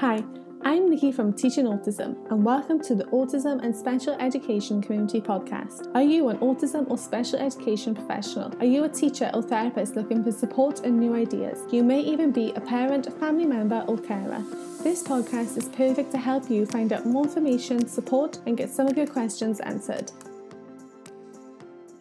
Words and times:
Hi, 0.00 0.24
I'm 0.62 0.88
Nikki 0.88 1.12
from 1.12 1.34
Teaching 1.34 1.66
Autism, 1.66 2.16
and 2.30 2.42
welcome 2.42 2.80
to 2.84 2.94
the 2.94 3.04
Autism 3.04 3.62
and 3.62 3.76
Special 3.76 4.14
Education 4.14 4.80
Community 4.80 5.20
Podcast. 5.20 5.94
Are 5.94 6.00
you 6.00 6.30
an 6.30 6.38
autism 6.38 6.88
or 6.90 6.96
special 6.96 7.38
education 7.38 7.94
professional? 7.94 8.50
Are 8.60 8.64
you 8.64 8.84
a 8.84 8.88
teacher 8.88 9.30
or 9.34 9.42
therapist 9.42 9.96
looking 9.96 10.24
for 10.24 10.32
support 10.32 10.86
and 10.86 10.98
new 10.98 11.14
ideas? 11.14 11.70
You 11.70 11.84
may 11.84 12.00
even 12.00 12.30
be 12.32 12.50
a 12.52 12.62
parent, 12.62 13.12
family 13.20 13.44
member, 13.44 13.84
or 13.88 13.98
carer. 13.98 14.42
This 14.82 15.02
podcast 15.02 15.58
is 15.58 15.68
perfect 15.68 16.12
to 16.12 16.16
help 16.16 16.48
you 16.48 16.64
find 16.64 16.94
out 16.94 17.04
more 17.04 17.24
information, 17.24 17.86
support, 17.86 18.38
and 18.46 18.56
get 18.56 18.70
some 18.70 18.86
of 18.86 18.96
your 18.96 19.06
questions 19.06 19.60
answered. 19.60 20.12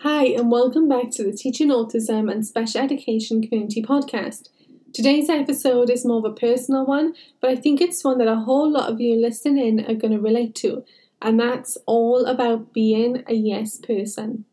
Hi, 0.03 0.23
and 0.23 0.49
welcome 0.49 0.87
back 0.87 1.11
to 1.15 1.23
the 1.25 1.33
Teaching 1.33 1.67
Autism 1.67 2.31
and 2.31 2.47
Special 2.47 2.79
Education 2.79 3.41
Community 3.41 3.83
Podcast. 3.83 4.47
Today's 4.91 5.29
episode 5.29 5.91
is 5.91 6.03
more 6.05 6.17
of 6.17 6.25
a 6.25 6.33
personal 6.33 6.83
one, 6.83 7.13
but 7.39 7.51
I 7.51 7.55
think 7.55 7.79
it's 7.79 8.03
one 8.03 8.17
that 8.17 8.27
a 8.27 8.37
whole 8.37 8.71
lot 8.71 8.89
of 8.89 8.99
you 8.99 9.15
listening 9.15 9.79
in 9.79 9.85
are 9.85 9.93
going 9.93 10.13
to 10.13 10.19
relate 10.19 10.55
to, 10.55 10.83
and 11.21 11.39
that's 11.39 11.77
all 11.85 12.25
about 12.25 12.73
being 12.73 13.23
a 13.27 13.35
yes 13.35 13.77
person. 13.77 14.45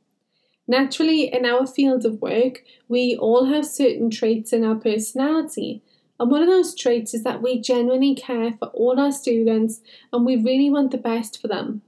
Naturally, 0.68 1.32
in 1.32 1.46
our 1.46 1.66
field 1.66 2.04
of 2.04 2.20
work, 2.20 2.64
we 2.86 3.16
all 3.16 3.46
have 3.46 3.64
certain 3.64 4.10
traits 4.10 4.52
in 4.52 4.62
our 4.62 4.74
personality, 4.74 5.82
and 6.20 6.30
one 6.30 6.42
of 6.42 6.48
those 6.48 6.74
traits 6.74 7.14
is 7.14 7.22
that 7.22 7.40
we 7.40 7.58
genuinely 7.58 8.14
care 8.14 8.52
for 8.52 8.68
all 8.68 9.00
our 9.00 9.12
students 9.12 9.80
and 10.12 10.26
we 10.26 10.36
really 10.36 10.68
want 10.68 10.90
the 10.90 10.98
best 10.98 11.40
for 11.40 11.48
them. 11.48 11.82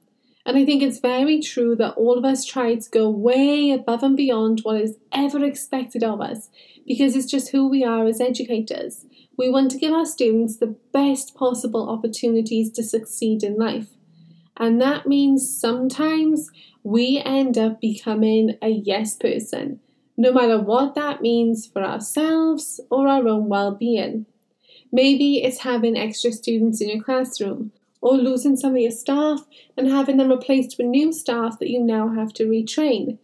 And 0.48 0.57
I 0.57 0.65
think 0.65 0.83
it's 0.83 0.98
very 0.98 1.41
true 1.41 1.77
that 1.77 1.93
all 1.97 2.16
of 2.16 2.25
us 2.25 2.43
try 2.43 2.75
to 2.75 2.91
go 2.91 3.11
way 3.11 3.70
above 3.70 4.02
and 4.02 4.16
beyond 4.16 4.61
what 4.62 4.80
is 4.80 4.97
ever 5.12 5.45
expected 5.45 6.02
of 6.02 6.23
us 6.23 6.48
because 6.87 7.15
it's 7.15 7.30
just 7.30 7.51
who 7.51 7.69
we 7.69 7.84
are 7.84 8.06
as 8.06 8.19
educators. 8.19 9.05
We 9.37 9.51
want 9.51 9.70
to 9.73 9.79
give 9.79 9.92
our 9.92 10.06
students 10.06 10.56
the 10.56 10.75
best 10.91 11.34
possible 11.34 11.91
opportunities 11.91 12.70
to 12.73 12.83
succeed 12.83 13.42
in 13.42 13.59
life. 13.59 13.89
And 14.56 14.81
that 14.81 15.06
means 15.06 15.55
sometimes 15.55 16.50
we 16.83 17.20
end 17.22 17.59
up 17.59 17.78
becoming 17.78 18.56
a 18.62 18.70
yes 18.70 19.17
person, 19.17 19.81
no 20.17 20.33
matter 20.33 20.59
what 20.59 20.94
that 20.94 21.20
means 21.20 21.67
for 21.67 21.84
ourselves 21.84 22.81
or 22.91 23.06
our 23.06 23.28
own 23.28 23.50
well 23.50 23.72
being. 23.72 24.25
Maybe 24.91 25.44
it's 25.44 25.59
having 25.59 25.98
extra 25.98 26.33
students 26.33 26.81
in 26.81 26.89
your 26.89 27.05
classroom, 27.05 27.72
or 28.00 28.14
losing 28.14 28.56
some 28.56 28.74
of 28.74 28.80
your 28.80 28.91
staff 28.91 29.41
and 29.77 29.88
having 29.88 30.16
them 30.16 30.30
replaced 30.30 30.77
with 30.78 30.86
new 30.86 31.12
staff 31.12 31.58
that 31.58 31.70
you 31.70 31.82
now 31.82 32.08
have 32.08 32.32
to 32.34 32.44
retrain. 32.44 33.18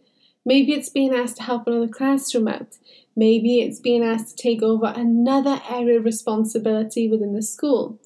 Maybe 0.45 0.73
it's 0.73 0.89
being 0.89 1.13
asked 1.13 1.37
to 1.37 1.43
help 1.43 1.67
another 1.67 1.87
classroom 1.87 2.47
out. 2.47 2.77
Maybe 3.15 3.61
it's 3.61 3.79
being 3.79 4.03
asked 4.03 4.37
to 4.37 4.43
take 4.43 4.61
over 4.61 4.93
another 4.95 5.61
area 5.69 5.97
of 5.97 6.05
responsibility 6.05 7.09
within 7.09 7.33
the 7.33 7.41
school. 7.41 7.99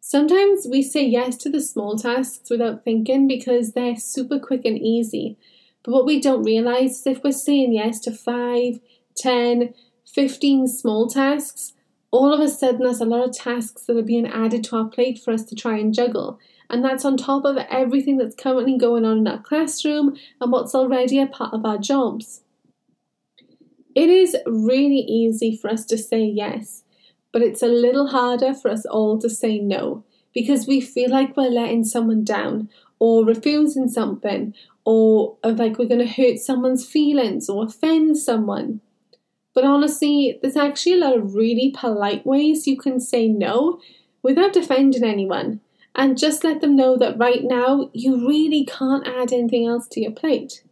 Sometimes 0.00 0.66
we 0.70 0.82
say 0.82 1.04
yes 1.04 1.36
to 1.38 1.48
the 1.48 1.62
small 1.62 1.96
tasks 1.96 2.50
without 2.50 2.84
thinking 2.84 3.26
because 3.26 3.72
they're 3.72 3.96
super 3.96 4.38
quick 4.38 4.64
and 4.64 4.78
easy. 4.78 5.38
But 5.82 5.92
what 5.92 6.06
we 6.06 6.20
don't 6.20 6.42
realize 6.42 7.00
is 7.00 7.06
if 7.06 7.24
we're 7.24 7.32
saying 7.32 7.72
yes 7.72 8.00
to 8.00 8.12
5, 8.12 8.80
10, 9.16 9.74
15 10.06 10.68
small 10.68 11.08
tasks, 11.08 11.73
all 12.14 12.32
of 12.32 12.38
a 12.38 12.48
sudden 12.48 12.82
there's 12.84 13.00
a 13.00 13.04
lot 13.04 13.28
of 13.28 13.34
tasks 13.34 13.86
that 13.86 13.96
are 13.96 14.02
being 14.02 14.24
added 14.24 14.62
to 14.62 14.76
our 14.76 14.84
plate 14.84 15.18
for 15.18 15.32
us 15.32 15.42
to 15.46 15.56
try 15.56 15.76
and 15.76 15.92
juggle. 15.92 16.38
And 16.70 16.84
that's 16.84 17.04
on 17.04 17.16
top 17.16 17.44
of 17.44 17.56
everything 17.68 18.18
that's 18.18 18.36
currently 18.36 18.78
going 18.78 19.04
on 19.04 19.18
in 19.18 19.26
our 19.26 19.42
classroom 19.42 20.16
and 20.40 20.52
what's 20.52 20.76
already 20.76 21.20
a 21.20 21.26
part 21.26 21.52
of 21.52 21.66
our 21.66 21.76
jobs. 21.76 22.42
It 23.96 24.10
is 24.10 24.36
really 24.46 25.00
easy 25.00 25.56
for 25.56 25.68
us 25.68 25.84
to 25.86 25.98
say 25.98 26.22
yes, 26.22 26.84
but 27.32 27.42
it's 27.42 27.62
a 27.62 27.66
little 27.66 28.06
harder 28.06 28.54
for 28.54 28.70
us 28.70 28.86
all 28.86 29.18
to 29.18 29.28
say 29.28 29.58
no 29.58 30.04
because 30.32 30.68
we 30.68 30.80
feel 30.80 31.10
like 31.10 31.36
we're 31.36 31.50
letting 31.50 31.82
someone 31.82 32.22
down 32.22 32.68
or 33.00 33.24
refusing 33.24 33.88
something 33.88 34.54
or 34.84 35.36
like 35.42 35.78
we're 35.78 35.88
going 35.88 35.98
to 35.98 36.22
hurt 36.22 36.38
someone's 36.38 36.86
feelings 36.86 37.48
or 37.48 37.64
offend 37.64 38.18
someone. 38.18 38.80
But 39.54 39.64
honestly, 39.64 40.38
there's 40.42 40.56
actually 40.56 40.94
a 40.94 40.98
lot 40.98 41.16
of 41.16 41.34
really 41.34 41.72
polite 41.74 42.26
ways 42.26 42.66
you 42.66 42.76
can 42.76 43.00
say 43.00 43.28
no 43.28 43.80
without 44.22 44.56
offending 44.56 45.04
anyone 45.04 45.60
and 45.94 46.18
just 46.18 46.42
let 46.42 46.60
them 46.60 46.74
know 46.74 46.96
that 46.96 47.18
right 47.18 47.44
now 47.44 47.90
you 47.92 48.26
really 48.26 48.64
can't 48.64 49.06
add 49.06 49.32
anything 49.32 49.66
else 49.66 49.86
to 49.88 50.00
your 50.00 50.10
plate. 50.10 50.64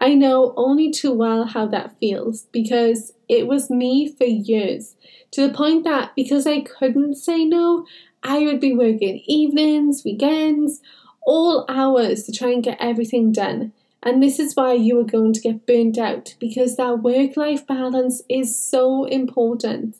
I 0.00 0.14
know 0.14 0.54
only 0.56 0.90
too 0.90 1.12
well 1.12 1.44
how 1.44 1.66
that 1.66 1.96
feels 2.00 2.46
because 2.50 3.12
it 3.28 3.46
was 3.46 3.70
me 3.70 4.12
for 4.12 4.24
years 4.24 4.96
to 5.30 5.46
the 5.46 5.54
point 5.54 5.84
that 5.84 6.12
because 6.16 6.46
I 6.46 6.62
couldn't 6.62 7.14
say 7.14 7.44
no, 7.44 7.86
I 8.22 8.40
would 8.40 8.60
be 8.60 8.74
working 8.74 9.22
evenings, 9.26 10.02
weekends, 10.04 10.80
all 11.22 11.64
hours 11.68 12.24
to 12.24 12.32
try 12.32 12.50
and 12.50 12.62
get 12.62 12.78
everything 12.80 13.30
done. 13.30 13.72
And 14.04 14.22
this 14.22 14.38
is 14.38 14.54
why 14.54 14.74
you 14.74 15.00
are 15.00 15.04
going 15.04 15.32
to 15.32 15.40
get 15.40 15.66
burnt 15.66 15.96
out 15.96 16.34
because 16.38 16.76
that 16.76 17.02
work 17.02 17.38
life 17.38 17.66
balance 17.66 18.22
is 18.28 18.56
so 18.56 19.06
important. 19.06 19.96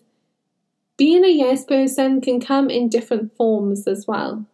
Being 0.99 1.25
a 1.25 1.29
yes 1.29 1.65
person 1.65 2.21
can 2.21 2.39
come 2.39 2.69
in 2.69 2.91
different 2.91 3.35
forms 3.35 3.89
as 3.89 4.07
well. 4.07 4.45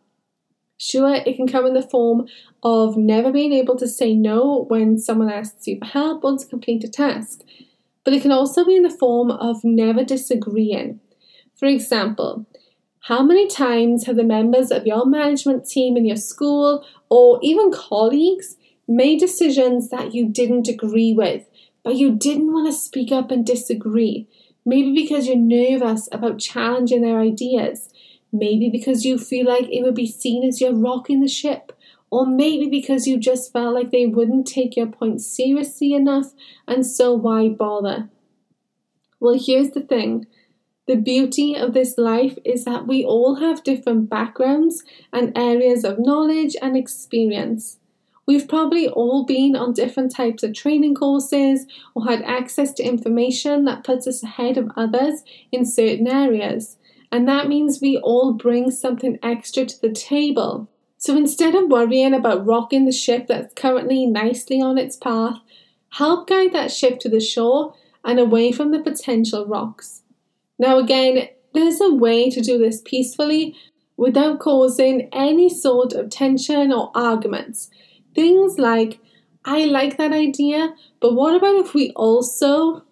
Sure, 0.79 1.15
it 1.15 1.37
can 1.37 1.49
come 1.49 1.67
in 1.67 1.75
the 1.75 1.83
form 1.83 2.27
of 2.63 2.97
never 2.97 3.33
being 3.33 3.53
able 3.53 3.77
to 3.77 3.89
say 3.89 4.15
no 4.15 4.67
when 4.69 4.99
someone 4.99 5.29
asks 5.29 5.67
you 5.67 5.79
for 5.79 5.85
help 5.85 6.25
or 6.25 6.39
to 6.39 6.47
complete 6.47 6.85
a 6.85 6.89
task, 6.89 7.41
but 8.05 8.15
it 8.15 8.23
can 8.23 8.33
also 8.33 8.65
be 8.65 8.77
in 8.77 8.85
the 8.85 8.89
form 8.89 9.31
of 9.31 9.63
never 9.65 10.05
disagreeing. 10.05 11.01
For 11.55 11.67
example, 11.67 12.47
how 13.01 13.23
many 13.23 13.47
times 13.47 14.07
have 14.07 14.17
the 14.17 14.25
members 14.25 14.71
of 14.71 14.87
your 14.87 15.05
management 15.05 15.67
team 15.67 15.97
in 15.97 16.07
your 16.07 16.17
school 16.17 16.87
or 17.11 17.39
even 17.43 17.73
colleagues 17.73 18.57
made 18.91 19.21
decisions 19.21 19.89
that 19.89 20.13
you 20.15 20.29
didn't 20.29 20.67
agree 20.67 21.13
with, 21.13 21.49
but 21.85 21.95
you 21.95 22.11
didn't 22.11 22.53
want 22.53 22.67
to 22.67 22.73
speak 22.73 23.13
up 23.13 23.31
and 23.31 23.47
disagree. 23.47 24.27
Maybe 24.67 24.93
because 24.93 25.29
you're 25.29 25.37
nervous 25.37 26.09
about 26.11 26.41
challenging 26.41 27.03
their 27.03 27.21
ideas. 27.21 27.89
Maybe 28.33 28.69
because 28.69 29.05
you 29.05 29.17
feel 29.17 29.47
like 29.47 29.69
it 29.71 29.83
would 29.83 29.95
be 29.95 30.07
seen 30.07 30.47
as 30.47 30.61
you're 30.61 30.75
rocking 30.75 31.21
the 31.21 31.29
ship. 31.29 31.73
Or 32.11 32.27
maybe 32.27 32.69
because 32.69 33.07
you 33.07 33.17
just 33.17 33.53
felt 33.53 33.75
like 33.75 33.93
they 33.93 34.07
wouldn't 34.07 34.47
take 34.47 34.77
your 34.77 34.89
point 34.89 35.23
seriously 35.23 35.95
enough, 35.95 36.35
and 36.67 36.85
so 36.85 37.15
why 37.15 37.49
bother? 37.49 38.11
Well, 39.21 39.39
here's 39.39 39.71
the 39.71 39.81
thing 39.81 40.27
the 40.89 40.97
beauty 40.97 41.55
of 41.55 41.73
this 41.73 41.97
life 41.97 42.37
is 42.45 42.65
that 42.65 42.89
we 42.89 43.05
all 43.05 43.37
have 43.37 43.63
different 43.63 44.11
backgrounds 44.11 44.83
and 45.13 45.37
areas 45.39 45.85
of 45.85 46.01
knowledge 46.01 46.57
and 46.61 46.77
experience. 46.77 47.80
We've 48.31 48.47
probably 48.47 48.87
all 48.87 49.25
been 49.25 49.57
on 49.57 49.73
different 49.73 50.15
types 50.15 50.45
of 50.45 50.55
training 50.55 50.95
courses 50.95 51.67
or 51.97 52.05
had 52.05 52.23
access 52.23 52.73
to 52.75 52.85
information 52.85 53.65
that 53.65 53.83
puts 53.83 54.07
us 54.07 54.23
ahead 54.23 54.57
of 54.57 54.71
others 54.77 55.25
in 55.51 55.65
certain 55.65 56.07
areas. 56.07 56.77
And 57.11 57.27
that 57.27 57.49
means 57.49 57.81
we 57.81 57.99
all 57.99 58.33
bring 58.33 58.71
something 58.71 59.19
extra 59.21 59.65
to 59.65 59.81
the 59.81 59.91
table. 59.91 60.69
So 60.97 61.17
instead 61.17 61.57
of 61.57 61.71
worrying 61.71 62.15
about 62.15 62.47
rocking 62.47 62.87
the 62.87 62.93
ship 62.93 63.27
that's 63.27 63.53
currently 63.55 64.07
nicely 64.07 64.61
on 64.61 64.79
its 64.79 64.95
path, 64.95 65.39
help 65.95 66.29
guide 66.29 66.53
that 66.53 66.71
ship 66.71 67.01
to 67.01 67.09
the 67.09 67.19
shore 67.19 67.75
and 68.05 68.21
away 68.21 68.53
from 68.53 68.71
the 68.71 68.79
potential 68.79 69.45
rocks. 69.45 70.03
Now, 70.57 70.79
again, 70.79 71.31
there's 71.53 71.81
a 71.81 71.93
way 71.93 72.31
to 72.31 72.41
do 72.41 72.59
this 72.59 72.81
peacefully 72.81 73.57
without 73.97 74.39
causing 74.39 75.09
any 75.13 75.49
sort 75.49 75.95
of 75.95 76.11
tension 76.11 76.73
or 76.73 76.93
arguments. 76.95 77.71
Things 78.15 78.59
like, 78.59 78.99
I 79.45 79.65
like 79.65 79.97
that 79.97 80.13
idea, 80.13 80.75
but 81.01 81.15
what 81.15 81.35
about 81.35 81.57
if 81.57 81.75
we 81.75 81.91
also 81.93 82.83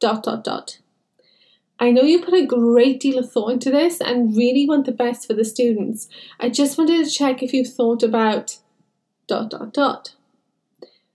dot 0.00 0.22
dot 0.22 0.44
dot? 0.44 0.78
I 1.80 1.90
know 1.90 2.02
you 2.02 2.22
put 2.22 2.34
a 2.34 2.46
great 2.46 3.00
deal 3.00 3.18
of 3.18 3.30
thought 3.30 3.52
into 3.52 3.70
this 3.70 4.00
and 4.00 4.36
really 4.36 4.66
want 4.66 4.86
the 4.86 4.92
best 4.92 5.26
for 5.26 5.34
the 5.34 5.44
students. 5.44 6.08
I 6.40 6.48
just 6.48 6.76
wanted 6.76 7.04
to 7.04 7.10
check 7.10 7.42
if 7.42 7.52
you've 7.52 7.72
thought 7.72 8.02
about 8.02 8.58
dot 9.28 9.50
dot 9.50 9.72
dot. 9.72 10.14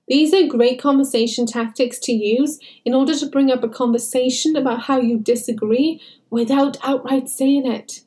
These 0.07 0.33
are 0.33 0.47
great 0.47 0.81
conversation 0.81 1.45
tactics 1.45 1.97
to 1.99 2.13
use 2.13 2.59
in 2.85 2.93
order 2.93 3.15
to 3.15 3.25
bring 3.25 3.51
up 3.51 3.63
a 3.63 3.69
conversation 3.69 4.55
about 4.55 4.83
how 4.83 4.99
you 4.99 5.17
disagree 5.17 6.01
without 6.29 6.77
outright 6.83 7.29
saying 7.29 7.65
it. 7.65 8.01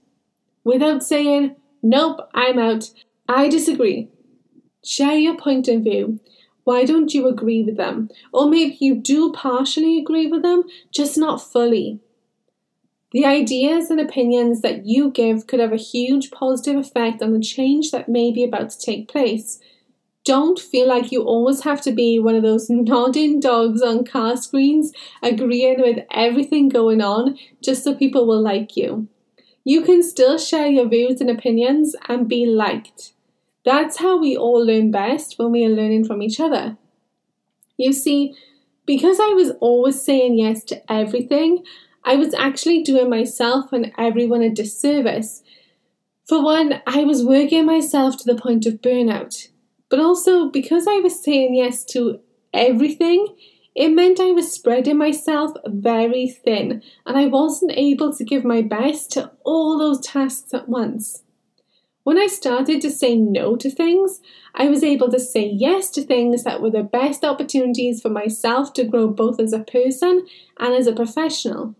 Without 0.62 1.02
saying, 1.02 1.56
Nope, 1.82 2.28
I'm 2.34 2.58
out. 2.58 2.90
I 3.28 3.48
disagree. 3.48 4.08
Share 4.86 5.18
your 5.18 5.36
point 5.36 5.68
of 5.68 5.82
view. 5.82 6.20
Why 6.64 6.84
don't 6.84 7.12
you 7.12 7.28
agree 7.28 7.62
with 7.62 7.76
them? 7.76 8.08
Or 8.32 8.48
maybe 8.48 8.78
you 8.80 8.94
do 8.94 9.32
partially 9.32 9.98
agree 9.98 10.28
with 10.28 10.42
them, 10.42 10.64
just 10.92 11.18
not 11.18 11.42
fully. 11.42 12.00
The 13.12 13.24
ideas 13.24 13.90
and 13.90 14.00
opinions 14.00 14.60
that 14.62 14.86
you 14.86 15.10
give 15.10 15.46
could 15.48 15.60
have 15.60 15.72
a 15.72 15.76
huge 15.76 16.30
positive 16.30 16.76
effect 16.76 17.22
on 17.22 17.32
the 17.32 17.40
change 17.40 17.90
that 17.90 18.08
may 18.08 18.30
be 18.32 18.44
about 18.44 18.70
to 18.70 18.78
take 18.78 19.08
place. 19.08 19.60
Don't 20.24 20.58
feel 20.58 20.88
like 20.88 21.12
you 21.12 21.22
always 21.22 21.62
have 21.62 21.80
to 21.82 21.92
be 21.92 22.18
one 22.20 22.36
of 22.36 22.42
those 22.44 22.70
nodding 22.70 23.40
dogs 23.40 23.82
on 23.82 24.04
car 24.04 24.36
screens, 24.36 24.92
agreeing 25.22 25.80
with 25.80 26.04
everything 26.12 26.68
going 26.68 27.00
on 27.02 27.38
just 27.62 27.84
so 27.84 27.94
people 27.94 28.26
will 28.26 28.42
like 28.42 28.76
you. 28.76 29.08
you 29.64 29.82
can 29.82 30.02
still 30.02 30.38
share 30.38 30.68
your 30.68 30.88
views 30.88 31.20
and 31.20 31.30
opinions 31.30 31.96
and 32.08 32.28
be 32.28 32.46
liked. 32.46 33.12
That's 33.66 33.96
how 33.98 34.16
we 34.16 34.36
all 34.36 34.64
learn 34.64 34.92
best 34.92 35.40
when 35.40 35.50
we 35.50 35.64
are 35.64 35.68
learning 35.68 36.04
from 36.04 36.22
each 36.22 36.38
other. 36.38 36.78
You 37.76 37.92
see, 37.92 38.32
because 38.86 39.18
I 39.18 39.32
was 39.34 39.50
always 39.60 40.00
saying 40.00 40.38
yes 40.38 40.62
to 40.66 40.80
everything, 40.90 41.64
I 42.04 42.14
was 42.14 42.32
actually 42.32 42.84
doing 42.84 43.10
myself 43.10 43.72
and 43.72 43.92
everyone 43.98 44.42
a 44.42 44.50
disservice. 44.50 45.42
For 46.28 46.44
one, 46.44 46.80
I 46.86 47.02
was 47.02 47.24
working 47.24 47.66
myself 47.66 48.16
to 48.18 48.32
the 48.32 48.40
point 48.40 48.66
of 48.66 48.74
burnout. 48.74 49.48
But 49.88 49.98
also, 49.98 50.48
because 50.48 50.86
I 50.86 51.00
was 51.00 51.20
saying 51.20 51.56
yes 51.56 51.84
to 51.86 52.20
everything, 52.54 53.34
it 53.74 53.88
meant 53.88 54.20
I 54.20 54.30
was 54.30 54.52
spreading 54.52 54.96
myself 54.96 55.50
very 55.66 56.28
thin 56.28 56.84
and 57.04 57.18
I 57.18 57.26
wasn't 57.26 57.72
able 57.74 58.14
to 58.14 58.24
give 58.24 58.44
my 58.44 58.62
best 58.62 59.10
to 59.12 59.32
all 59.44 59.76
those 59.76 60.06
tasks 60.06 60.54
at 60.54 60.68
once. 60.68 61.24
When 62.06 62.18
I 62.18 62.28
started 62.28 62.80
to 62.82 62.90
say 62.92 63.16
no 63.16 63.56
to 63.56 63.68
things, 63.68 64.20
I 64.54 64.68
was 64.68 64.84
able 64.84 65.10
to 65.10 65.18
say 65.18 65.44
yes 65.44 65.90
to 65.90 66.02
things 66.02 66.44
that 66.44 66.62
were 66.62 66.70
the 66.70 66.84
best 66.84 67.24
opportunities 67.24 68.00
for 68.00 68.10
myself 68.10 68.72
to 68.74 68.84
grow 68.84 69.08
both 69.08 69.40
as 69.40 69.52
a 69.52 69.64
person 69.64 70.24
and 70.60 70.72
as 70.72 70.86
a 70.86 70.92
professional. 70.92 71.74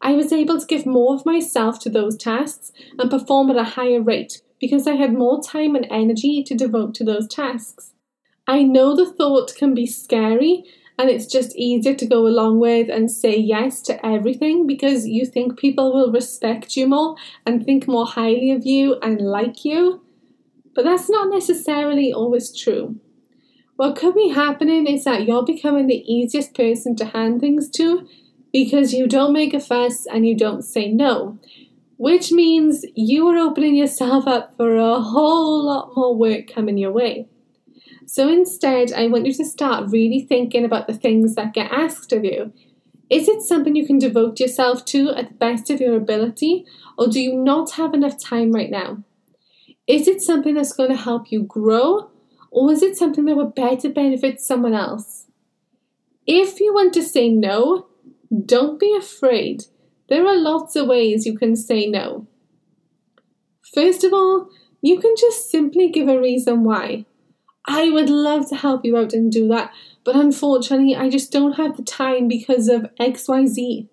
I 0.00 0.12
was 0.12 0.32
able 0.32 0.58
to 0.58 0.66
give 0.66 0.86
more 0.86 1.14
of 1.14 1.26
myself 1.26 1.80
to 1.80 1.90
those 1.90 2.16
tasks 2.16 2.72
and 2.98 3.10
perform 3.10 3.50
at 3.50 3.58
a 3.58 3.74
higher 3.76 4.00
rate 4.00 4.40
because 4.58 4.86
I 4.86 4.94
had 4.94 5.12
more 5.12 5.42
time 5.42 5.76
and 5.76 5.86
energy 5.90 6.42
to 6.44 6.54
devote 6.54 6.94
to 6.94 7.04
those 7.04 7.28
tasks. 7.28 7.92
I 8.46 8.62
know 8.62 8.96
the 8.96 9.12
thought 9.12 9.54
can 9.54 9.74
be 9.74 9.84
scary 9.86 10.64
and 10.98 11.08
it's 11.08 11.26
just 11.26 11.54
easier 11.56 11.94
to 11.94 12.06
go 12.06 12.26
along 12.26 12.58
with 12.58 12.90
and 12.90 13.10
say 13.10 13.36
yes 13.36 13.80
to 13.82 14.04
everything 14.04 14.66
because 14.66 15.06
you 15.06 15.24
think 15.24 15.56
people 15.56 15.94
will 15.94 16.10
respect 16.10 16.76
you 16.76 16.88
more 16.88 17.14
and 17.46 17.64
think 17.64 17.86
more 17.86 18.06
highly 18.06 18.50
of 18.50 18.66
you 18.66 18.98
and 19.00 19.20
like 19.20 19.64
you. 19.64 20.02
But 20.74 20.84
that's 20.84 21.08
not 21.08 21.30
necessarily 21.30 22.12
always 22.12 22.56
true. 22.56 22.98
What 23.76 23.94
could 23.94 24.16
be 24.16 24.30
happening 24.30 24.88
is 24.88 25.04
that 25.04 25.24
you're 25.24 25.44
becoming 25.44 25.86
the 25.86 26.02
easiest 26.12 26.52
person 26.52 26.96
to 26.96 27.04
hand 27.04 27.40
things 27.40 27.70
to 27.70 28.08
because 28.52 28.92
you 28.92 29.06
don't 29.06 29.32
make 29.32 29.54
a 29.54 29.60
fuss 29.60 30.04
and 30.04 30.26
you 30.26 30.36
don't 30.36 30.62
say 30.62 30.88
no, 30.88 31.38
which 31.96 32.32
means 32.32 32.84
you 32.96 33.28
are 33.28 33.38
opening 33.38 33.76
yourself 33.76 34.26
up 34.26 34.56
for 34.56 34.76
a 34.76 35.00
whole 35.00 35.64
lot 35.64 35.92
more 35.96 36.16
work 36.16 36.52
coming 36.52 36.76
your 36.76 36.90
way. 36.90 37.28
So 38.08 38.26
instead, 38.26 38.90
I 38.90 39.06
want 39.06 39.26
you 39.26 39.34
to 39.34 39.44
start 39.44 39.90
really 39.90 40.20
thinking 40.20 40.64
about 40.64 40.86
the 40.86 40.94
things 40.94 41.34
that 41.34 41.52
get 41.52 41.70
asked 41.70 42.10
of 42.14 42.24
you. 42.24 42.54
Is 43.10 43.28
it 43.28 43.42
something 43.42 43.76
you 43.76 43.86
can 43.86 43.98
devote 43.98 44.40
yourself 44.40 44.86
to 44.86 45.10
at 45.10 45.28
the 45.28 45.34
best 45.34 45.68
of 45.68 45.78
your 45.78 45.94
ability, 45.94 46.64
or 46.96 47.08
do 47.08 47.20
you 47.20 47.36
not 47.36 47.72
have 47.72 47.92
enough 47.92 48.18
time 48.18 48.50
right 48.50 48.70
now? 48.70 49.04
Is 49.86 50.08
it 50.08 50.22
something 50.22 50.54
that's 50.54 50.72
going 50.72 50.88
to 50.88 50.96
help 50.96 51.30
you 51.30 51.42
grow, 51.42 52.10
or 52.50 52.72
is 52.72 52.82
it 52.82 52.96
something 52.96 53.26
that 53.26 53.36
would 53.36 53.54
better 53.54 53.90
benefit 53.90 54.40
someone 54.40 54.72
else? 54.72 55.26
If 56.26 56.60
you 56.60 56.72
want 56.72 56.94
to 56.94 57.02
say 57.02 57.28
no, 57.28 57.88
don't 58.46 58.80
be 58.80 58.96
afraid. 58.96 59.64
There 60.08 60.26
are 60.26 60.38
lots 60.38 60.76
of 60.76 60.86
ways 60.86 61.26
you 61.26 61.36
can 61.36 61.56
say 61.56 61.84
no. 61.84 62.26
First 63.74 64.02
of 64.02 64.14
all, 64.14 64.48
you 64.80 64.98
can 64.98 65.14
just 65.18 65.50
simply 65.50 65.90
give 65.90 66.08
a 66.08 66.18
reason 66.18 66.64
why. 66.64 67.04
I 67.70 67.90
would 67.90 68.08
love 68.08 68.48
to 68.48 68.56
help 68.56 68.82
you 68.86 68.96
out 68.96 69.12
and 69.12 69.30
do 69.30 69.46
that, 69.48 69.70
but 70.02 70.16
unfortunately, 70.16 70.96
I 70.96 71.10
just 71.10 71.30
don't 71.30 71.52
have 71.52 71.76
the 71.76 71.82
time 71.82 72.26
because 72.26 72.66
of 72.66 72.88
XYZ. 72.98 73.86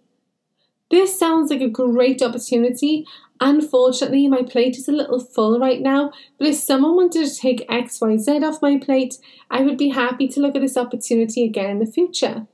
This 0.90 1.20
sounds 1.20 1.52
like 1.52 1.60
a 1.60 1.68
great 1.68 2.22
opportunity. 2.22 3.06
Unfortunately, 3.42 4.30
my 4.30 4.44
plate 4.44 4.78
is 4.78 4.88
a 4.88 4.94
little 4.94 5.20
full 5.20 5.60
right 5.60 5.82
now, 5.82 6.14
but 6.38 6.48
if 6.48 6.56
someone 6.56 6.96
wanted 6.96 7.28
to 7.28 7.36
take 7.36 7.68
XYZ 7.68 8.44
off 8.44 8.62
my 8.62 8.78
plate, 8.78 9.18
I 9.52 9.62
would 9.64 9.78
be 9.78 9.90
happy 9.90 10.30
to 10.30 10.40
look 10.40 10.56
at 10.56 10.62
this 10.62 10.78
opportunity 10.78 11.44
again 11.44 11.72
in 11.72 11.80
the 11.80 11.86
future. 11.86 12.48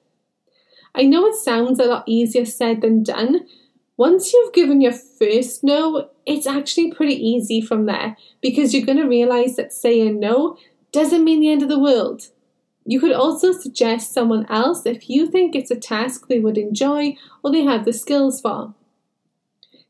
I 0.96 1.04
know 1.04 1.28
it 1.28 1.36
sounds 1.36 1.80
a 1.80 1.86
lot 1.86 2.04
easier 2.08 2.46
said 2.46 2.82
than 2.82 3.04
done. 3.04 3.46
Once 3.96 4.34
you've 4.34 4.54
given 4.54 4.82
your 4.82 4.94
first 4.94 5.64
no, 5.64 6.10
it's 6.26 6.48
actually 6.48 6.92
pretty 6.92 7.14
easy 7.14 7.62
from 7.62 7.86
there 7.86 8.18
because 8.42 8.74
you're 8.74 8.86
going 8.86 8.98
to 8.98 9.08
realize 9.08 9.56
that 9.58 9.72
saying 9.72 10.20
no 10.20 10.58
doesn't 10.92 11.24
mean 11.24 11.40
the 11.40 11.50
end 11.50 11.64
of 11.64 11.70
the 11.70 11.80
world. 11.80 12.30
You 12.86 13.00
could 13.00 13.14
also 13.14 13.52
suggest 13.52 14.14
someone 14.14 14.46
else 14.50 14.86
if 14.86 15.10
you 15.10 15.28
think 15.28 15.56
it's 15.56 15.72
a 15.72 15.76
task 15.76 16.28
they 16.28 16.40
would 16.40 16.58
enjoy 16.58 17.16
or 17.44 17.52
they 17.52 17.64
have 17.64 17.86
the 17.86 17.94
skills 17.94 18.42
for. 18.42 18.74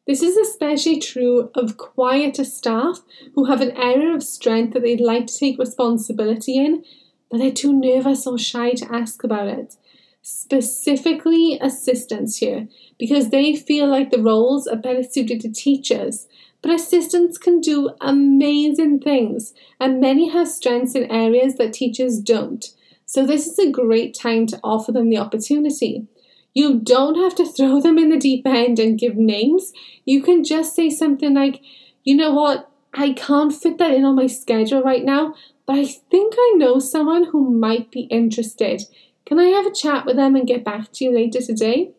This 0.07 0.21
is 0.21 0.35
especially 0.35 0.99
true 0.99 1.51
of 1.55 1.77
quieter 1.77 2.43
staff 2.43 2.99
who 3.35 3.45
have 3.45 3.61
an 3.61 3.71
area 3.77 4.13
of 4.13 4.23
strength 4.23 4.73
that 4.73 4.81
they'd 4.81 4.99
like 4.99 5.27
to 5.27 5.37
take 5.37 5.57
responsibility 5.57 6.57
in, 6.57 6.83
but 7.29 7.37
they're 7.37 7.51
too 7.51 7.71
nervous 7.71 8.27
or 8.27 8.37
shy 8.37 8.71
to 8.71 8.93
ask 8.93 9.23
about 9.23 9.47
it. 9.47 9.75
Specifically, 10.23 11.57
assistants 11.61 12.37
here, 12.37 12.67
because 12.99 13.29
they 13.29 13.55
feel 13.55 13.87
like 13.87 14.11
the 14.11 14.21
roles 14.21 14.67
are 14.67 14.75
better 14.75 15.03
suited 15.03 15.39
to 15.41 15.51
teachers 15.51 16.27
but 16.61 16.71
assistants 16.71 17.37
can 17.37 17.59
do 17.59 17.91
amazing 18.01 18.99
things, 18.99 19.53
and 19.79 19.99
many 19.99 20.29
have 20.29 20.47
strengths 20.47 20.95
in 20.95 21.11
areas 21.11 21.55
that 21.55 21.73
teachers 21.73 22.19
don't. 22.19 22.65
So, 23.05 23.25
this 23.25 23.47
is 23.47 23.59
a 23.59 23.71
great 23.71 24.13
time 24.13 24.45
to 24.47 24.59
offer 24.63 24.91
them 24.91 25.09
the 25.09 25.17
opportunity. 25.17 26.07
You 26.53 26.79
don't 26.79 27.15
have 27.15 27.35
to 27.35 27.45
throw 27.51 27.81
them 27.81 27.97
in 27.97 28.09
the 28.09 28.17
deep 28.17 28.45
end 28.45 28.79
and 28.79 28.99
give 28.99 29.15
names. 29.15 29.73
You 30.05 30.21
can 30.21 30.43
just 30.43 30.75
say 30.75 30.89
something 30.89 31.33
like, 31.33 31.61
you 32.03 32.15
know 32.15 32.31
what, 32.31 32.69
I 32.93 33.13
can't 33.13 33.53
fit 33.53 33.77
that 33.77 33.93
in 33.93 34.05
on 34.05 34.15
my 34.15 34.27
schedule 34.27 34.81
right 34.81 35.03
now, 35.03 35.35
but 35.65 35.77
I 35.77 35.85
think 35.85 36.33
I 36.37 36.53
know 36.57 36.79
someone 36.79 37.25
who 37.25 37.49
might 37.49 37.91
be 37.91 38.01
interested. 38.01 38.83
Can 39.25 39.39
I 39.39 39.45
have 39.45 39.65
a 39.65 39.73
chat 39.73 40.05
with 40.05 40.17
them 40.17 40.35
and 40.35 40.47
get 40.47 40.65
back 40.65 40.91
to 40.93 41.05
you 41.05 41.13
later 41.13 41.41
today? 41.41 41.91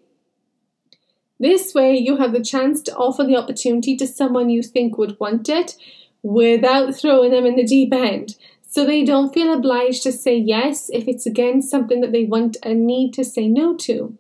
This 1.43 1.75
way, 1.75 1.97
you 1.97 2.19
have 2.19 2.33
the 2.33 2.41
chance 2.41 2.81
to 2.83 2.95
offer 2.95 3.25
the 3.25 3.35
opportunity 3.35 3.97
to 3.97 4.07
someone 4.07 4.49
you 4.49 4.63
think 4.63 4.97
would 4.97 5.19
want 5.19 5.49
it 5.49 5.75
without 6.23 6.95
throwing 6.95 7.33
them 7.33 7.45
in 7.45 7.57
the 7.57 7.65
deep 7.65 7.93
end. 7.93 8.37
So 8.69 8.87
they 8.87 9.05
don't 9.05 9.35
feel 9.35 9.53
obliged 9.53 10.05
to 10.05 10.13
say 10.13 10.37
yes 10.37 10.89
if 10.93 11.09
it's 11.09 11.27
again 11.27 11.61
something 11.61 12.01
that 12.01 12.13
they 12.13 12.27
want 12.27 12.59
and 12.63 12.87
need 12.87 13.13
to 13.15 13.25
say 13.25 13.49
no 13.49 13.75
to. 13.79 14.17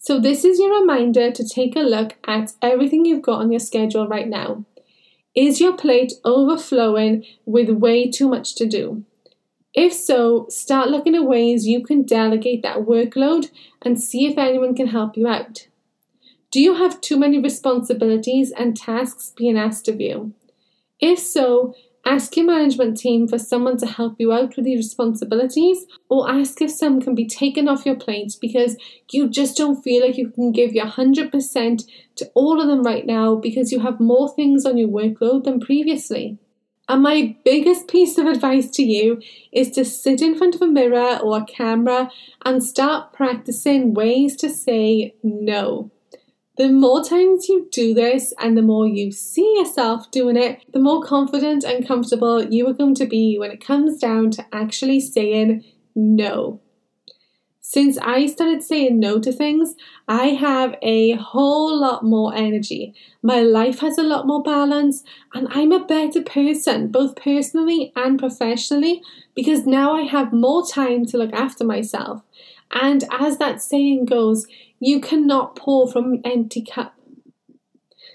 So, 0.00 0.18
this 0.18 0.44
is 0.44 0.58
your 0.58 0.80
reminder 0.80 1.30
to 1.30 1.48
take 1.48 1.76
a 1.76 1.80
look 1.94 2.16
at 2.26 2.54
everything 2.60 3.04
you've 3.04 3.22
got 3.22 3.40
on 3.40 3.52
your 3.52 3.60
schedule 3.60 4.08
right 4.08 4.26
now. 4.26 4.64
Is 5.36 5.60
your 5.60 5.76
plate 5.76 6.14
overflowing 6.24 7.24
with 7.44 7.70
way 7.70 8.10
too 8.10 8.28
much 8.28 8.56
to 8.56 8.66
do? 8.66 9.04
If 9.74 9.92
so, 9.92 10.46
start 10.48 10.90
looking 10.90 11.14
at 11.14 11.22
ways 11.22 11.68
you 11.68 11.84
can 11.84 12.02
delegate 12.02 12.62
that 12.62 12.78
workload 12.78 13.52
and 13.82 14.02
see 14.02 14.26
if 14.26 14.36
anyone 14.36 14.74
can 14.74 14.88
help 14.88 15.16
you 15.16 15.28
out. 15.28 15.68
Do 16.50 16.60
you 16.60 16.74
have 16.74 17.00
too 17.00 17.16
many 17.16 17.38
responsibilities 17.38 18.50
and 18.50 18.76
tasks 18.76 19.32
being 19.36 19.56
asked 19.56 19.86
of 19.86 20.00
you? 20.00 20.34
If 20.98 21.20
so, 21.20 21.74
ask 22.04 22.36
your 22.36 22.46
management 22.46 22.96
team 22.96 23.28
for 23.28 23.38
someone 23.38 23.76
to 23.76 23.86
help 23.86 24.16
you 24.18 24.32
out 24.32 24.56
with 24.56 24.64
these 24.64 24.78
responsibilities, 24.78 25.86
or 26.08 26.28
ask 26.28 26.60
if 26.60 26.72
some 26.72 27.00
can 27.00 27.14
be 27.14 27.24
taken 27.24 27.68
off 27.68 27.86
your 27.86 27.94
plate 27.94 28.36
because 28.40 28.76
you 29.12 29.28
just 29.28 29.56
don't 29.56 29.80
feel 29.80 30.04
like 30.04 30.16
you 30.16 30.28
can 30.30 30.50
give 30.50 30.72
your 30.72 30.86
100% 30.86 31.84
to 32.16 32.30
all 32.34 32.60
of 32.60 32.66
them 32.66 32.82
right 32.82 33.06
now 33.06 33.36
because 33.36 33.70
you 33.70 33.78
have 33.78 34.00
more 34.00 34.34
things 34.34 34.66
on 34.66 34.76
your 34.76 34.88
workload 34.88 35.44
than 35.44 35.60
previously. 35.60 36.36
And 36.88 37.04
my 37.04 37.36
biggest 37.44 37.86
piece 37.86 38.18
of 38.18 38.26
advice 38.26 38.68
to 38.70 38.82
you 38.82 39.22
is 39.52 39.70
to 39.70 39.84
sit 39.84 40.20
in 40.20 40.36
front 40.36 40.56
of 40.56 40.62
a 40.62 40.66
mirror 40.66 41.20
or 41.22 41.38
a 41.38 41.44
camera 41.44 42.10
and 42.44 42.60
start 42.60 43.12
practicing 43.12 43.94
ways 43.94 44.34
to 44.38 44.50
say 44.50 45.14
no. 45.22 45.92
The 46.60 46.68
more 46.68 47.02
times 47.02 47.48
you 47.48 47.68
do 47.72 47.94
this 47.94 48.34
and 48.38 48.54
the 48.54 48.60
more 48.60 48.86
you 48.86 49.12
see 49.12 49.54
yourself 49.56 50.10
doing 50.10 50.36
it, 50.36 50.60
the 50.74 50.78
more 50.78 51.02
confident 51.02 51.64
and 51.64 51.88
comfortable 51.88 52.44
you 52.44 52.68
are 52.68 52.74
going 52.74 52.94
to 52.96 53.06
be 53.06 53.38
when 53.38 53.50
it 53.50 53.64
comes 53.64 53.96
down 53.96 54.30
to 54.32 54.44
actually 54.52 55.00
saying 55.00 55.64
no. 55.94 56.60
Since 57.62 57.96
I 58.02 58.26
started 58.26 58.62
saying 58.62 59.00
no 59.00 59.18
to 59.20 59.32
things, 59.32 59.74
I 60.06 60.34
have 60.38 60.74
a 60.82 61.12
whole 61.12 61.80
lot 61.80 62.04
more 62.04 62.34
energy. 62.34 62.92
My 63.22 63.40
life 63.40 63.78
has 63.78 63.96
a 63.96 64.02
lot 64.02 64.26
more 64.26 64.42
balance, 64.42 65.02
and 65.32 65.48
I'm 65.50 65.72
a 65.72 65.86
better 65.86 66.20
person, 66.20 66.88
both 66.88 67.16
personally 67.16 67.90
and 67.96 68.18
professionally, 68.18 69.00
because 69.34 69.64
now 69.64 69.94
I 69.94 70.02
have 70.02 70.30
more 70.30 70.66
time 70.66 71.06
to 71.06 71.16
look 71.16 71.32
after 71.32 71.64
myself. 71.64 72.22
And 72.72 73.04
as 73.10 73.38
that 73.38 73.60
saying 73.60 74.06
goes, 74.06 74.46
you 74.78 75.00
cannot 75.00 75.56
pour 75.56 75.90
from 75.90 76.12
an 76.12 76.22
empty 76.24 76.64
cup. 76.64 76.94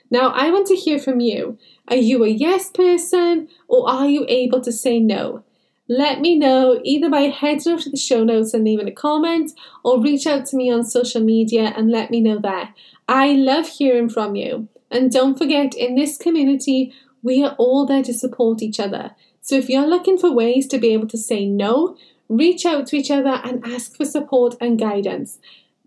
Now, 0.10 0.30
I 0.30 0.52
want 0.52 0.68
to 0.68 0.76
hear 0.76 1.00
from 1.00 1.20
you. 1.20 1.58
Are 1.88 1.96
you 1.96 2.24
a 2.24 2.30
yes 2.30 2.70
person 2.70 3.48
or 3.68 3.90
are 3.90 4.08
you 4.08 4.26
able 4.28 4.62
to 4.62 4.72
say 4.72 5.00
no? 5.00 5.44
Let 5.88 6.20
me 6.20 6.38
know 6.38 6.80
either 6.84 7.10
by 7.10 7.22
heading 7.22 7.74
over 7.74 7.82
to 7.84 7.90
the 7.92 7.98
show 7.98 8.24
notes 8.24 8.54
and 8.54 8.64
leaving 8.64 8.88
a 8.88 8.92
comment 8.92 9.52
or 9.84 10.02
reach 10.02 10.26
out 10.26 10.46
to 10.48 10.58
me 10.58 10.72
on 10.72 10.84
social 10.84 11.22
media 11.22 11.74
and 11.76 11.92
let 11.92 12.10
me 12.10 12.22
know 12.22 12.40
there. 12.40 12.74
I 13.08 13.34
love 13.34 13.68
hearing 13.68 14.10
from 14.10 14.36
you. 14.36 14.68
And 14.90 15.12
don't 15.12 15.38
forget, 15.38 15.76
in 15.76 15.96
this 15.96 16.18
community, 16.18 16.94
we 17.22 17.44
are 17.44 17.56
all 17.58 17.86
there 17.86 18.04
to 18.04 18.14
support 18.14 18.62
each 18.62 18.80
other. 18.80 19.12
So 19.42 19.56
if 19.56 19.70
you're 19.70 19.88
looking 19.88 20.18
for 20.18 20.32
ways 20.32 20.68
to 20.68 20.80
be 20.80 20.94
able 20.94 21.08
to 21.08 21.18
say 21.18 21.46
no, 21.46 21.98
reach 22.30 22.66
out 22.66 22.88
to 22.88 22.96
each 22.96 23.12
other 23.12 23.42
and 23.44 23.66
ask 23.66 23.96
for 23.96 24.06
support 24.06 24.56
and 24.60 24.80
guidance. 24.80 25.40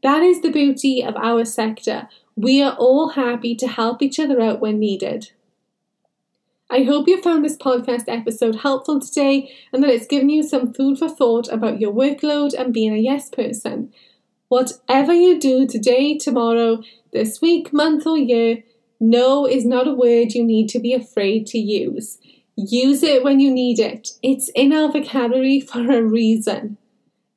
That 0.02 0.22
is 0.22 0.40
the 0.40 0.50
beauty 0.50 1.02
of 1.02 1.16
our 1.16 1.44
sector. 1.44 2.08
We 2.36 2.62
are 2.62 2.76
all 2.76 3.10
happy 3.10 3.54
to 3.56 3.66
help 3.66 4.00
each 4.02 4.20
other 4.20 4.40
out 4.40 4.60
when 4.60 4.78
needed. 4.78 5.32
I 6.70 6.82
hope 6.82 7.08
you 7.08 7.20
found 7.22 7.44
this 7.44 7.56
podcast 7.56 8.04
episode 8.08 8.56
helpful 8.56 9.00
today 9.00 9.50
and 9.72 9.82
that 9.82 9.90
it's 9.90 10.06
given 10.06 10.28
you 10.28 10.42
some 10.42 10.72
food 10.72 10.98
for 10.98 11.08
thought 11.08 11.48
about 11.48 11.80
your 11.80 11.92
workload 11.92 12.52
and 12.52 12.74
being 12.74 12.92
a 12.92 12.98
yes 12.98 13.30
person. 13.30 13.92
Whatever 14.48 15.14
you 15.14 15.40
do 15.40 15.66
today, 15.66 16.18
tomorrow, 16.18 16.82
this 17.12 17.40
week, 17.40 17.72
month, 17.72 18.06
or 18.06 18.18
year, 18.18 18.64
no 19.00 19.46
is 19.46 19.64
not 19.64 19.88
a 19.88 19.94
word 19.94 20.34
you 20.34 20.44
need 20.44 20.68
to 20.68 20.78
be 20.78 20.92
afraid 20.92 21.46
to 21.48 21.58
use. 21.58 22.18
Use 22.60 23.04
it 23.04 23.22
when 23.22 23.38
you 23.38 23.52
need 23.52 23.78
it. 23.78 24.10
It's 24.20 24.48
in 24.48 24.72
our 24.72 24.90
vocabulary 24.90 25.60
for 25.60 25.92
a 25.92 26.02
reason. 26.02 26.76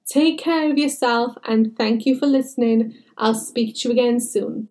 Take 0.07 0.39
care 0.39 0.71
of 0.71 0.79
yourself 0.79 1.35
and 1.45 1.77
thank 1.77 2.07
you 2.07 2.17
for 2.17 2.25
listening. 2.25 2.95
I'll 3.19 3.35
speak 3.35 3.75
to 3.75 3.89
you 3.89 3.91
again 3.93 4.19
soon. 4.19 4.67